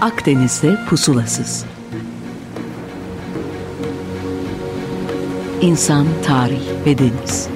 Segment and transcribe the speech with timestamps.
[0.00, 1.66] Akdeniz'de pusulasız.
[5.60, 7.48] İnsan, tarih ve deniz.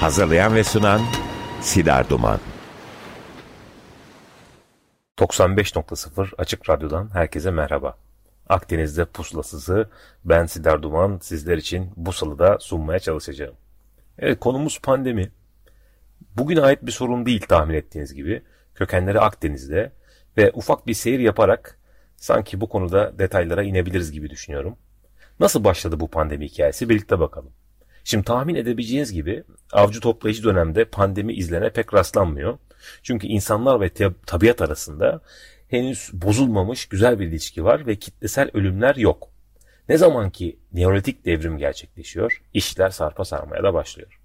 [0.00, 1.00] Hazırlayan ve sunan
[1.60, 2.38] Sidar Duman.
[5.18, 8.07] 95.0 Açık Radyo'dan herkese merhaba.
[8.48, 9.88] Akdeniz'de pusulasızı
[10.24, 13.54] ben Sidar Duman sizler için bu salıda sunmaya çalışacağım.
[14.18, 15.30] Evet konumuz pandemi.
[16.36, 18.42] Bugüne ait bir sorun değil tahmin ettiğiniz gibi.
[18.74, 19.92] Kökenleri Akdeniz'de
[20.36, 21.78] ve ufak bir seyir yaparak
[22.16, 24.76] sanki bu konuda detaylara inebiliriz gibi düşünüyorum.
[25.40, 27.52] Nasıl başladı bu pandemi hikayesi birlikte bakalım.
[28.04, 32.58] Şimdi tahmin edebileceğiniz gibi avcı toplayıcı dönemde pandemi izlene pek rastlanmıyor.
[33.02, 33.90] Çünkü insanlar ve
[34.26, 35.20] tabiat arasında
[35.68, 39.28] henüz bozulmamış güzel bir ilişki var ve kitlesel ölümler yok.
[39.88, 44.20] Ne zaman ki Neolitik devrim gerçekleşiyor, işler sarpa sarmaya da başlıyor.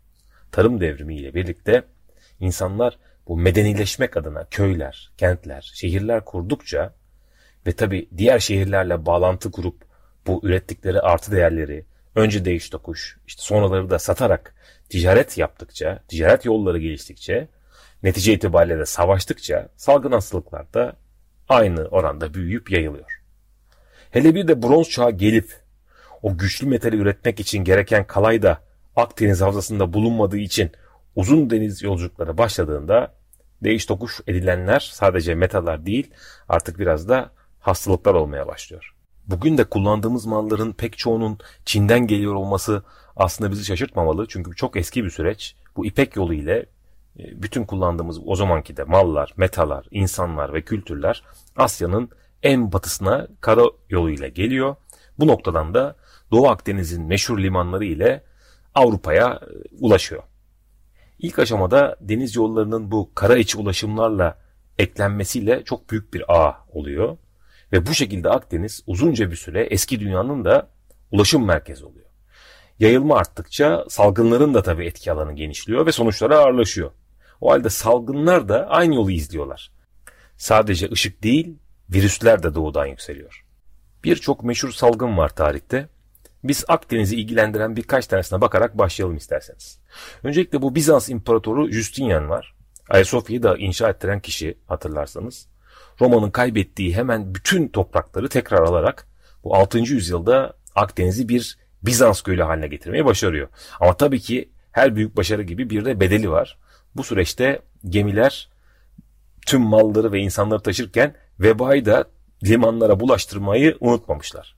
[0.51, 1.83] Tarım devrimi ile birlikte
[2.39, 6.93] insanlar bu medenileşmek adına köyler, kentler, şehirler kurdukça
[7.67, 9.85] ve tabi diğer şehirlerle bağlantı kurup
[10.27, 11.85] bu ürettikleri artı değerleri
[12.15, 14.55] önce değiş tokuş, işte sonraları da satarak
[14.89, 17.47] ticaret yaptıkça, ticaret yolları geliştikçe,
[18.03, 20.95] netice itibariyle de savaştıkça salgın hastalıklar da
[21.53, 23.21] aynı oranda büyüyüp yayılıyor.
[24.11, 25.63] Hele bir de bronz çağı gelip
[26.21, 28.59] o güçlü metali üretmek için gereken kalay da
[28.95, 30.71] Akdeniz havzasında bulunmadığı için
[31.15, 33.13] uzun deniz yolculukları başladığında
[33.63, 36.11] değiş tokuş edilenler sadece metaller değil
[36.49, 38.95] artık biraz da hastalıklar olmaya başlıyor.
[39.27, 42.83] Bugün de kullandığımız malların pek çoğunun Çin'den geliyor olması
[43.15, 44.27] aslında bizi şaşırtmamalı.
[44.27, 45.55] Çünkü çok eski bir süreç.
[45.75, 46.65] Bu İpek yolu ile
[47.15, 51.23] bütün kullandığımız o zamanki de mallar, metalar, insanlar ve kültürler
[51.55, 52.09] Asya'nın
[52.43, 54.75] en batısına kara yoluyla geliyor.
[55.19, 55.95] Bu noktadan da
[56.31, 58.23] Doğu Akdeniz'in meşhur limanları ile
[58.75, 60.23] Avrupa'ya e, ulaşıyor.
[61.19, 64.37] İlk aşamada deniz yollarının bu kara içi ulaşımlarla
[64.77, 67.17] eklenmesiyle çok büyük bir ağ oluyor.
[67.71, 70.69] Ve bu şekilde Akdeniz uzunca bir süre eski dünyanın da
[71.11, 72.05] ulaşım merkezi oluyor.
[72.79, 76.91] Yayılma arttıkça salgınların da tabii etki alanı genişliyor ve sonuçları ağırlaşıyor.
[77.43, 79.71] O halde salgınlar da aynı yolu izliyorlar.
[80.37, 81.57] Sadece ışık değil,
[81.89, 83.45] virüsler de doğudan yükseliyor.
[84.03, 85.87] Birçok meşhur salgın var tarihte.
[86.43, 89.79] Biz Akdeniz'i ilgilendiren birkaç tanesine bakarak başlayalım isterseniz.
[90.23, 92.55] Öncelikle bu Bizans İmparatoru Justinian var.
[92.89, 95.47] Ayasofya'yı da inşa ettiren kişi hatırlarsanız.
[96.01, 99.07] Roma'nın kaybettiği hemen bütün toprakları tekrar alarak
[99.43, 99.77] bu 6.
[99.77, 103.47] yüzyılda Akdeniz'i bir Bizans gölü haline getirmeyi başarıyor.
[103.79, 106.57] Ama tabii ki her büyük başarı gibi bir de bedeli var.
[106.95, 108.49] Bu süreçte gemiler
[109.45, 112.05] tüm malları ve insanları taşırken vebayı da
[112.43, 114.55] limanlara bulaştırmayı unutmamışlar.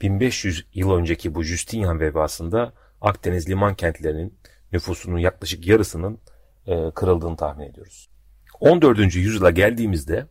[0.00, 4.38] 1500 yıl önceki bu Justinian vebasında Akdeniz liman kentlerinin
[4.72, 6.18] nüfusunun yaklaşık yarısının
[6.66, 8.08] e, kırıldığını tahmin ediyoruz.
[8.60, 8.98] 14.
[8.98, 10.26] yüzyıla geldiğimizde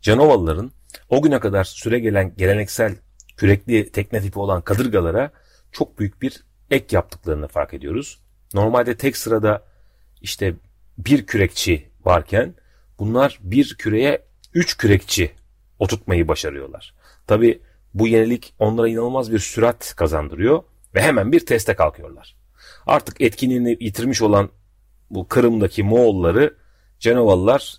[0.00, 0.72] Canovalıların
[1.08, 2.96] o güne kadar süre gelen geleneksel
[3.36, 5.30] kürekli tekne tipi olan kadırgalara
[5.72, 8.20] çok büyük bir ek yaptıklarını fark ediyoruz.
[8.54, 9.64] Normalde tek sırada
[10.20, 10.54] işte
[11.06, 12.54] bir kürekçi varken
[12.98, 14.22] bunlar bir küreye
[14.54, 15.30] üç kürekçi
[15.78, 16.94] oturtmayı başarıyorlar.
[17.26, 17.62] Tabi
[17.94, 20.62] bu yenilik onlara inanılmaz bir sürat kazandırıyor
[20.94, 22.36] ve hemen bir teste kalkıyorlar.
[22.86, 24.50] Artık etkinliğini yitirmiş olan
[25.10, 26.56] bu Kırım'daki Moğolları
[26.98, 27.76] Cenovalılar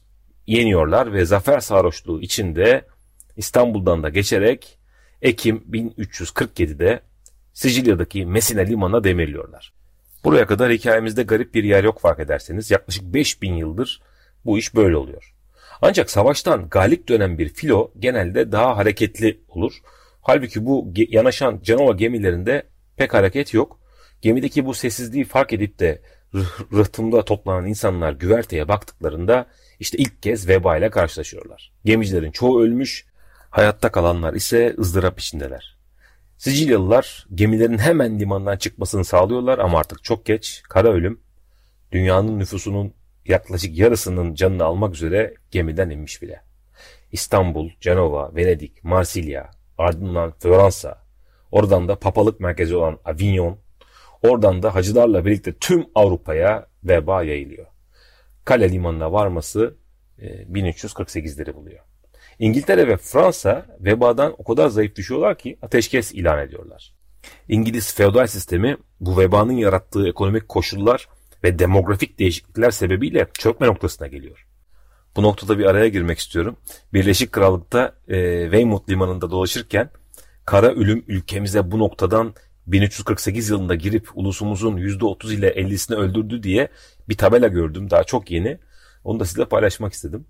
[0.48, 2.86] yeniyorlar ve zafer sarhoşluğu içinde
[3.38, 4.78] İstanbul'dan da geçerek
[5.22, 7.00] Ekim 1347'de
[7.54, 9.74] Sicilya'daki Messina limanına demirliyorlar.
[10.24, 12.72] Buraya kadar hikayemizde garip bir yer yok fark ederseniz.
[12.72, 14.02] Yaklaşık 5000 yıldır
[14.46, 15.34] bu iş böyle oluyor.
[15.82, 19.74] Ancak savaştan galip dönen bir filo genelde daha hareketli olur.
[20.22, 22.64] Halbuki bu yanaşan Canova gemilerinde
[22.98, 23.80] pek hareket yok.
[24.22, 26.02] Gemideki bu sessizliği fark edip de
[26.74, 29.48] rıhtımda toplanan insanlar güverteye baktıklarında
[29.80, 31.72] işte ilk kez veba ile karşılaşıyorlar.
[31.86, 33.06] Gemicilerin çoğu ölmüş,
[33.50, 35.81] hayatta kalanlar ise ızdırap içindeler.
[36.42, 40.64] Sicilyalılar gemilerin hemen limandan çıkmasını sağlıyorlar ama artık çok geç.
[40.70, 41.22] Kara ölüm
[41.92, 42.94] dünyanın nüfusunun
[43.26, 46.42] yaklaşık yarısının canını almak üzere gemiden inmiş bile.
[47.12, 51.04] İstanbul, Cenova, Venedik, Marsilya, ardından Floransa,
[51.52, 53.58] oradan da papalık merkezi olan Avignon,
[54.24, 57.68] oradan da hacılarla birlikte tüm Avrupa'ya veba yayılıyor.
[58.46, 59.78] Kale limanına varması
[60.20, 61.84] 1348'leri e, buluyor.
[62.42, 66.94] İngiltere ve Fransa vebadan o kadar zayıf düşüyorlar ki ateşkes ilan ediyorlar.
[67.50, 71.08] İngiliz feodal sistemi bu vebanın yarattığı ekonomik koşullar
[71.44, 74.48] ve demografik değişiklikler sebebiyle çökme noktasına geliyor.
[75.16, 76.58] Bu noktada bir araya girmek istiyorum.
[76.94, 79.90] Birleşik Krallık'ta e, Weymouth limanında dolaşırken
[80.46, 82.34] kara ölüm ülkemize bu noktadan
[82.68, 86.70] 1348 yılında girip ulusumuzun %30 ile 50'sini öldürdü diye
[87.10, 87.90] bir tabela gördüm.
[87.90, 88.60] Daha çok yeni.
[89.04, 90.26] Onu da sizinle paylaşmak istedim.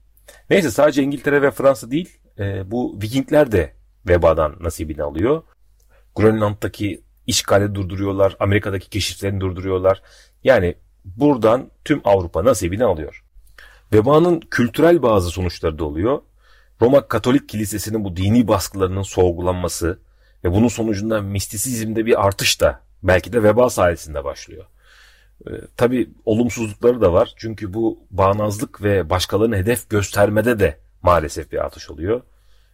[0.49, 3.73] Neyse sadece İngiltere ve Fransa değil e, bu Vikingler de
[4.07, 5.43] vebadan nasibini alıyor.
[6.15, 8.37] Grönland'daki işgali durduruyorlar.
[8.39, 10.01] Amerika'daki keşiflerini durduruyorlar.
[10.43, 10.75] Yani
[11.05, 13.23] buradan tüm Avrupa nasibini alıyor.
[13.93, 16.21] Vebanın kültürel bazı sonuçları da oluyor.
[16.81, 19.99] Roma Katolik Kilisesi'nin bu dini baskılarının sorgulanması
[20.43, 24.65] ve bunun sonucunda mistisizmde bir artış da belki de veba sayesinde başlıyor.
[25.47, 27.33] Ee, tabii olumsuzlukları da var.
[27.37, 32.21] Çünkü bu bağnazlık ve başkalarını hedef göstermede de maalesef bir artış oluyor.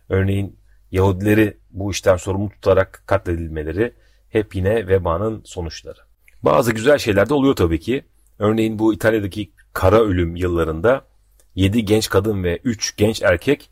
[0.10, 0.60] Örneğin
[0.92, 3.94] Yahudileri bu işten sorumlu tutarak katledilmeleri
[4.30, 6.00] hep yine vebanın sonuçları.
[6.44, 8.06] Bazı güzel şeyler de oluyor tabii ki.
[8.40, 11.06] Örneğin bu İtalya'daki kara ölüm yıllarında
[11.56, 13.70] 7 genç kadın ve 3 genç erkek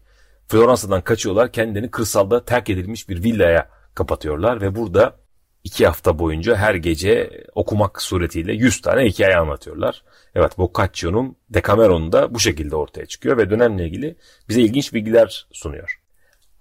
[0.48, 1.52] Floransa'dan kaçıyorlar.
[1.52, 5.16] Kendilerini kırsalda terk edilmiş bir villaya kapatıyorlar ve burada
[5.66, 10.04] 2 hafta boyunca her gece okumak suretiyle 100 tane hikaye anlatıyorlar.
[10.36, 14.16] Evet Boccaccio'nun Decameron'u da bu şekilde ortaya çıkıyor ve dönemle ilgili
[14.50, 16.00] bize ilginç bilgiler sunuyor.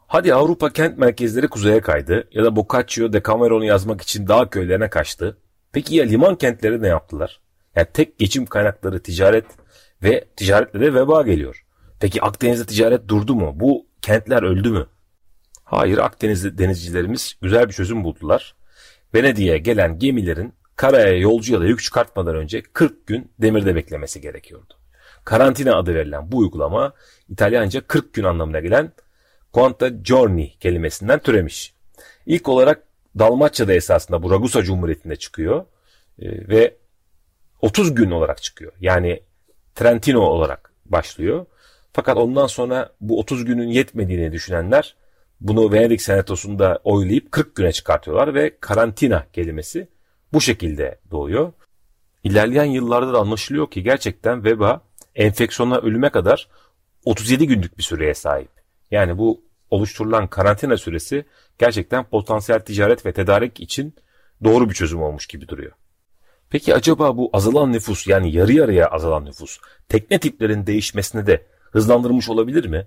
[0.07, 5.39] Hadi Avrupa kent merkezleri kuzeye kaydı ya da Boccaccio Decameron'u yazmak için dağ köylerine kaçtı.
[5.73, 7.41] Peki ya liman kentleri ne yaptılar?
[7.77, 9.47] Yani tek geçim kaynakları ticaret
[10.03, 11.65] ve ticaretle de veba geliyor.
[12.01, 13.53] Peki Akdeniz'de ticaret durdu mu?
[13.55, 14.87] Bu kentler öldü mü?
[15.65, 18.55] Hayır Akdeniz denizcilerimiz güzel bir çözüm buldular.
[19.15, 24.75] Venedik'e gelen gemilerin karaya yolcu ya da yük çıkartmadan önce 40 gün demirde beklemesi gerekiyordu.
[25.25, 26.93] Karantina adı verilen bu uygulama
[27.29, 28.93] İtalyanca 40 gün anlamına gelen
[29.53, 31.75] Quanta Giorni kelimesinden türemiş.
[32.27, 32.83] İlk olarak
[33.19, 35.65] Dalmaçya'da esasında bu Ragusa Cumhuriyeti'nde çıkıyor
[36.19, 36.77] e, ve
[37.63, 38.73] 30 gün olarak çıkıyor.
[38.81, 39.23] Yani
[39.75, 41.47] Trentino olarak başlıyor.
[41.93, 44.95] Fakat ondan sonra bu 30 günün yetmediğini düşünenler
[45.41, 49.89] bunu Venedik Senatosu'nda oylayıp 40 güne çıkartıyorlar ve karantina kelimesi
[50.33, 51.53] bu şekilde doğuyor.
[52.25, 54.81] İlerleyen yıllarda da anlaşılıyor ki gerçekten veba
[55.15, 56.49] enfeksiyona ölüme kadar
[57.05, 58.51] 37 günlük bir süreye sahip.
[58.91, 61.25] Yani bu oluşturulan karantina süresi
[61.59, 63.95] gerçekten potansiyel ticaret ve tedarik için
[64.45, 65.73] doğru bir çözüm olmuş gibi duruyor.
[66.51, 69.59] Peki acaba bu azalan nüfus yani yarı yarıya azalan nüfus
[69.89, 72.87] tekne tiplerin değişmesine de hızlandırmış olabilir mi?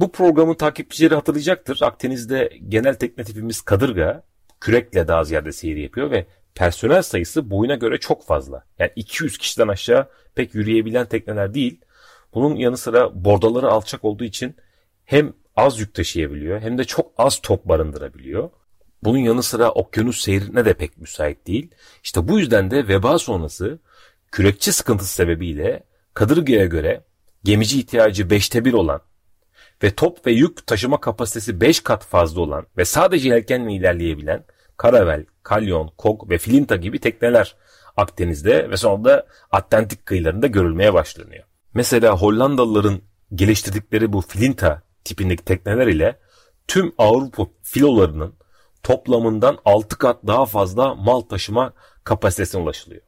[0.00, 1.78] Bu programın takipçileri hatırlayacaktır.
[1.82, 4.24] Akdeniz'de genel tekne tipimiz kadırga,
[4.60, 8.64] kürekle daha ziyade seyir yapıyor ve personel sayısı boyuna göre çok fazla.
[8.78, 11.80] Yani 200 kişiden aşağı pek yürüyebilen tekneler değil.
[12.34, 14.56] Bunun yanı sıra bordaları alçak olduğu için
[15.04, 18.50] hem az yük taşıyabiliyor hem de çok az top barındırabiliyor.
[19.04, 21.70] Bunun yanı sıra okyanus seyrine de pek müsait değil.
[22.04, 23.78] İşte bu yüzden de veba sonrası
[24.32, 25.82] kürekçi sıkıntısı sebebiyle
[26.14, 27.04] kadırgaya göre
[27.44, 29.00] gemici ihtiyacı 5'te 1 olan
[29.82, 34.44] ve top ve yük taşıma kapasitesi 5 kat fazla olan ve sadece yelkenle ilerleyebilen
[34.76, 37.56] karavel, kalyon, kog ve filinta gibi tekneler
[37.96, 41.44] Akdeniz'de ve sonra da Atlantik kıyılarında görülmeye başlanıyor.
[41.74, 43.00] Mesela Hollandalıların
[43.34, 46.18] geliştirdikleri bu filinta tipindeki tekneler ile
[46.68, 48.34] tüm Avrupa filolarının
[48.82, 51.72] toplamından 6 kat daha fazla mal taşıma
[52.04, 53.02] kapasitesine ulaşılıyor.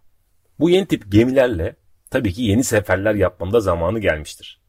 [0.58, 1.76] Bu yeni tip gemilerle
[2.10, 4.63] tabii ki yeni seferler yapmanın da zamanı gelmiştir.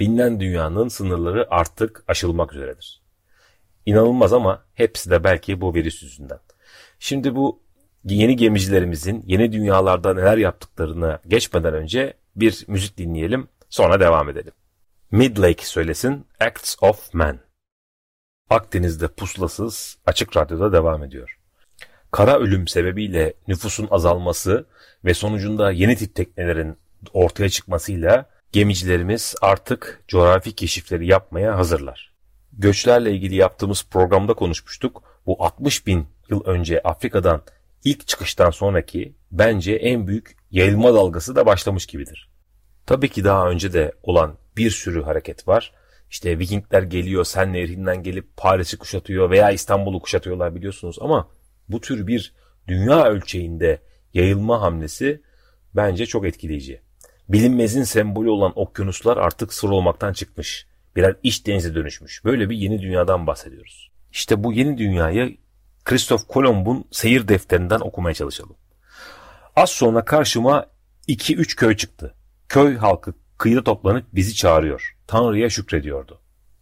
[0.00, 3.02] Bilinen dünyanın sınırları artık aşılmak üzeredir.
[3.86, 6.38] İnanılmaz ama hepsi de belki bu virüs yüzünden.
[6.98, 7.62] Şimdi bu
[8.04, 14.52] yeni gemicilerimizin yeni dünyalarda neler yaptıklarını geçmeden önce bir müzik dinleyelim sonra devam edelim.
[15.10, 17.38] Midlake söylesin Acts of Man.
[18.50, 21.38] Akdeniz'de pusulasız açık radyoda devam ediyor.
[22.10, 24.66] Kara ölüm sebebiyle nüfusun azalması
[25.04, 26.76] ve sonucunda yeni tip teknelerin
[27.12, 32.12] ortaya çıkmasıyla gemicilerimiz artık coğrafi keşifleri yapmaya hazırlar.
[32.52, 35.02] Göçlerle ilgili yaptığımız programda konuşmuştuk.
[35.26, 37.42] Bu 60 bin yıl önce Afrika'dan
[37.84, 42.28] ilk çıkıştan sonraki bence en büyük yayılma dalgası da başlamış gibidir.
[42.86, 45.72] Tabii ki daha önce de olan bir sürü hareket var.
[46.10, 51.28] İşte Vikingler geliyor Sen Nehri'nden gelip Paris'i kuşatıyor veya İstanbul'u kuşatıyorlar biliyorsunuz ama
[51.68, 52.34] bu tür bir
[52.68, 53.80] dünya ölçeğinde
[54.14, 55.22] yayılma hamlesi
[55.74, 56.85] bence çok etkileyici.
[57.28, 60.66] Bilinmezin sembolü olan okyanuslar artık sır olmaktan çıkmış.
[60.96, 62.24] Birer iç denize dönüşmüş.
[62.24, 63.90] Böyle bir yeni dünyadan bahsediyoruz.
[64.12, 65.36] İşte bu yeni dünyayı
[65.84, 68.56] Christoph Kolomb'un seyir defterinden okumaya çalışalım.
[69.56, 70.66] Az sonra karşıma
[71.08, 72.14] 2-3 köy çıktı.
[72.48, 74.96] Köy halkı kıyıda toplanıp bizi çağırıyor.
[75.06, 76.20] Tanrı'ya şükrediyordu.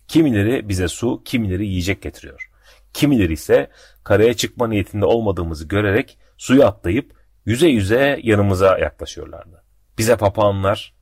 [0.08, 2.50] Kimileri bize su, kimileri yiyecek getiriyor.
[2.92, 3.70] Kimileri ise
[4.04, 7.12] karaya çıkma niyetinde olmadığımızı görerek suya atlayıp
[7.46, 9.63] yüze yüze yanımıza yaklaşıyorlardı.
[9.98, 10.94] Bize papağanlar,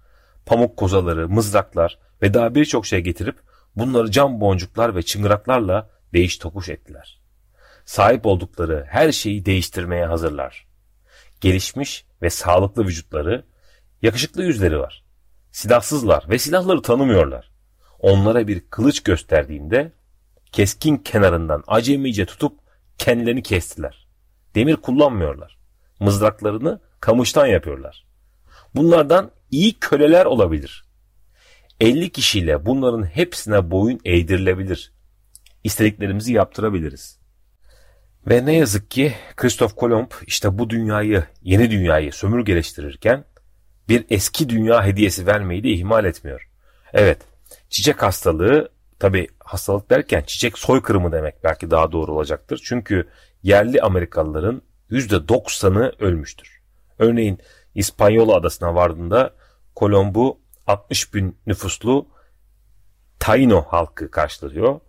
[0.46, 3.40] pamuk kozaları, mızraklar ve daha birçok şey getirip
[3.76, 7.20] bunları cam boncuklar ve çıngıraklarla değiş tokuş ettiler.
[7.84, 10.66] sahip oldukları her şeyi değiştirmeye hazırlar.
[11.40, 13.44] Gelişmiş ve sağlıklı vücutları,
[14.02, 15.04] yakışıklı yüzleri var.
[15.52, 17.52] Silahsızlar ve silahları tanımıyorlar.
[17.98, 19.92] Onlara bir kılıç gösterdiğinde
[20.52, 22.58] keskin kenarından acemice tutup
[22.98, 24.08] kendilerini kestiler.
[24.54, 25.58] Demir kullanmıyorlar.
[26.00, 28.06] Mızraklarını kamıştan yapıyorlar.
[28.74, 30.84] Bunlardan iyi köleler olabilir.
[31.80, 34.92] 50 kişiyle bunların hepsine boyun eğdirilebilir.
[35.64, 37.18] İstediklerimizi yaptırabiliriz.
[38.26, 43.24] Ve ne yazık ki Christoph Kolomb işte bu dünyayı, yeni dünyayı sömürgeleştirirken
[43.88, 46.48] bir eski dünya hediyesi vermeyi de ihmal etmiyor.
[46.92, 47.18] Evet,
[47.70, 52.60] çiçek hastalığı tabi hastalık derken çiçek soykırımı demek belki daha doğru olacaktır.
[52.64, 53.08] Çünkü
[53.42, 56.62] yerli Amerikalıların %90'ı ölmüştür.
[56.98, 57.38] Örneğin
[57.74, 59.34] İspanyola adasına vardığında
[59.74, 62.06] Kolomb'u 60 bin nüfuslu
[63.18, 64.80] Taino halkı karşılıyor.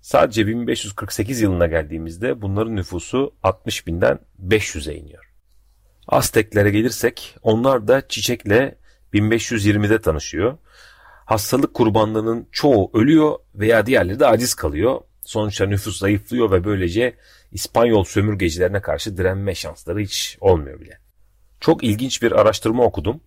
[0.00, 4.18] Sadece 1548 yılına geldiğimizde bunların nüfusu 60 binden
[4.48, 5.32] 500'e iniyor.
[6.08, 8.78] Azteklere gelirsek onlar da çiçekle
[9.14, 10.58] 1520'de tanışıyor.
[11.26, 15.00] Hastalık kurbanlarının çoğu ölüyor veya diğerleri de aciz kalıyor.
[15.24, 17.16] Sonuçta nüfus zayıflıyor ve böylece
[17.52, 20.98] İspanyol sömürgecilerine karşı direnme şansları hiç olmuyor bile.
[21.60, 23.20] Çok ilginç bir araştırma okudum.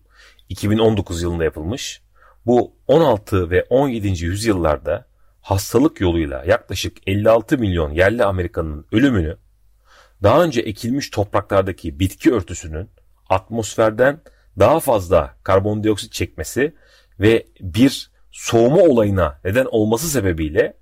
[0.48, 2.02] 2019 yılında yapılmış.
[2.46, 4.24] Bu 16 ve 17.
[4.24, 5.06] yüzyıllarda
[5.40, 9.36] hastalık yoluyla yaklaşık 56 milyon yerli Amerikanın ölümünü
[10.22, 12.90] daha önce ekilmiş topraklardaki bitki örtüsünün
[13.28, 14.20] atmosferden
[14.58, 16.74] daha fazla karbondioksit çekmesi
[17.20, 20.76] ve bir soğuma olayına neden olması sebebiyle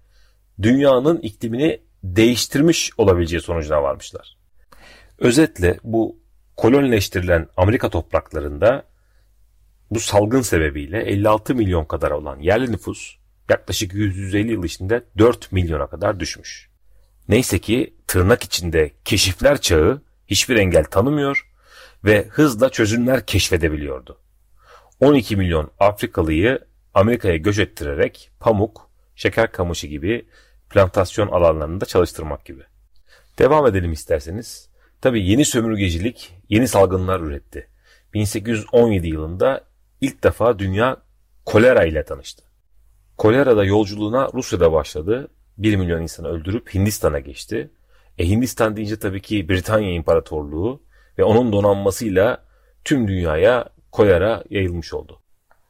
[0.62, 4.36] dünyanın iklimini değiştirmiş olabileceği sonucuna varmışlar.
[5.18, 6.21] Özetle bu
[6.56, 8.84] kolonileştirilen Amerika topraklarında
[9.90, 13.16] bu salgın sebebiyle 56 milyon kadar olan yerli nüfus
[13.48, 16.68] yaklaşık 150 yıl içinde 4 milyona kadar düşmüş.
[17.28, 21.48] Neyse ki tırnak içinde keşifler çağı hiçbir engel tanımıyor
[22.04, 24.18] ve hızla çözümler keşfedebiliyordu.
[25.00, 26.58] 12 milyon Afrikalıyı
[26.94, 30.26] Amerika'ya göç ettirerek pamuk, şeker kamışı gibi
[30.70, 32.62] plantasyon alanlarında çalıştırmak gibi.
[33.38, 34.68] Devam edelim isterseniz.
[35.02, 37.68] Tabi yeni sömürgecilik yeni salgınlar üretti.
[38.14, 39.64] 1817 yılında
[40.00, 40.96] ilk defa dünya
[41.44, 42.44] kolera ile tanıştı.
[43.18, 45.28] Kolera'da yolculuğuna Rusya'da başladı.
[45.58, 47.70] 1 milyon insanı öldürüp Hindistan'a geçti.
[48.18, 50.82] E Hindistan deyince tabii ki Britanya İmparatorluğu
[51.18, 52.44] ve onun donanmasıyla
[52.84, 55.20] tüm dünyaya kolera yayılmış oldu.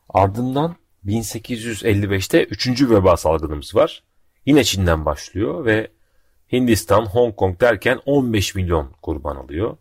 [0.08, 2.82] Ardından 1855'te 3.
[2.82, 4.02] veba salgınımız var.
[4.46, 5.88] Yine Çin'den başlıyor ve
[6.52, 9.76] Hindistan, Hong Kong derken 15 milyon kurban alıyor.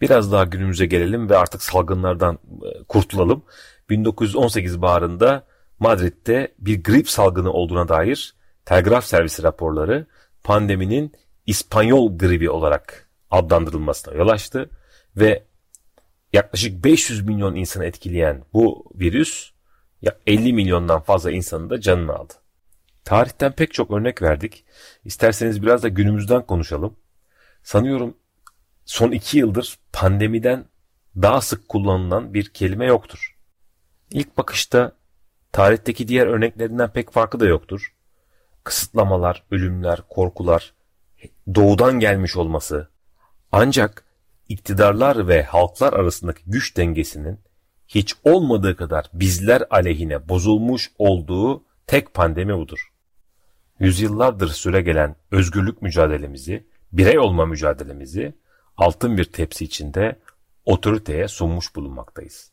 [0.00, 3.42] Biraz daha günümüze gelelim ve artık salgınlardan e, kurtulalım.
[3.90, 5.46] 1918 baharında
[5.78, 8.34] Madrid'de bir grip salgını olduğuna dair
[8.64, 10.06] telgraf servisi raporları
[10.44, 11.12] pandeminin
[11.46, 14.70] İspanyol gribi olarak adlandırılmasına yol açtı
[15.16, 15.44] ve
[16.32, 19.50] yaklaşık 500 milyon insanı etkileyen bu virüs
[20.26, 22.41] 50 milyondan fazla insanın da canını aldı.
[23.04, 24.64] Tarihten pek çok örnek verdik.
[25.04, 26.96] İsterseniz biraz da günümüzden konuşalım.
[27.62, 28.16] Sanıyorum
[28.84, 30.64] son iki yıldır pandemiden
[31.16, 33.36] daha sık kullanılan bir kelime yoktur.
[34.10, 34.92] İlk bakışta
[35.52, 37.94] tarihteki diğer örneklerinden pek farkı da yoktur.
[38.64, 40.74] Kısıtlamalar, ölümler, korkular,
[41.54, 42.88] doğudan gelmiş olması.
[43.52, 44.04] Ancak
[44.48, 47.40] iktidarlar ve halklar arasındaki güç dengesinin
[47.88, 52.91] hiç olmadığı kadar bizler aleyhine bozulmuş olduğu tek pandemi budur.
[53.82, 58.34] Yüzyıllardır süre gelen özgürlük mücadelemizi, birey olma mücadelemizi
[58.76, 60.18] altın bir tepsi içinde
[60.64, 62.50] otoriteye sunmuş bulunmaktayız.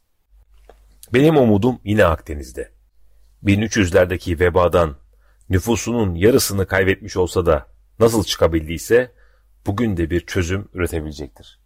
[1.13, 2.71] Benim umudum yine Akdeniz'de.
[3.43, 4.95] 1300'lerdeki vebadan
[5.49, 7.67] nüfusunun yarısını kaybetmiş olsa da
[7.99, 9.11] nasıl çıkabildiyse
[9.65, 11.59] bugün de bir çözüm üretebilecektir.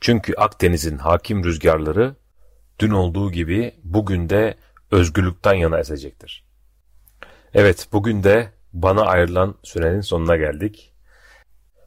[0.00, 2.16] Çünkü Akdeniz'in hakim rüzgarları
[2.78, 4.58] dün olduğu gibi bugün de
[4.90, 6.44] özgürlükten yana esecektir.
[7.54, 10.94] Evet bugün de bana ayrılan sürenin sonuna geldik.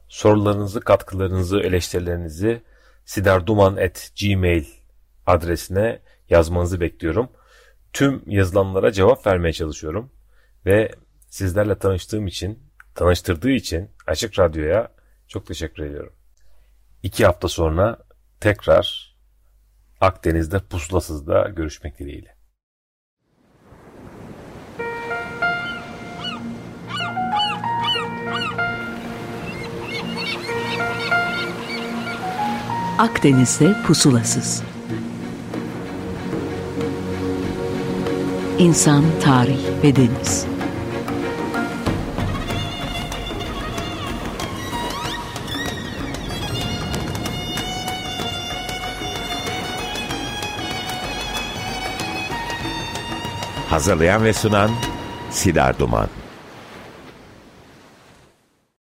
[0.08, 2.62] Sorularınızı, katkılarınızı, eleştirilerinizi
[3.04, 4.64] sidarduman.gmail
[5.26, 7.28] adresine yazmanızı bekliyorum.
[7.92, 10.12] Tüm yazılanlara cevap vermeye çalışıyorum.
[10.66, 10.90] Ve
[11.28, 12.58] sizlerle tanıştığım için,
[12.94, 14.88] tanıştırdığı için Açık Radyo'ya
[15.28, 16.12] çok teşekkür ediyorum.
[17.02, 17.98] İki hafta sonra
[18.40, 19.16] tekrar
[20.00, 22.41] Akdeniz'de pusulasızda görüşmek dileğiyle.
[33.02, 34.62] Akdeniz'de pusulasız.
[38.58, 40.46] İnsan, tarih ve deniz.
[53.68, 54.70] Hazırlayan ve sunan
[55.30, 56.08] Sider Duman.